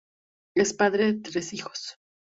Es 0.55 0.73
padre 0.73 1.13
de 1.13 1.19
tres 1.21 1.53
hijos. 1.53 1.99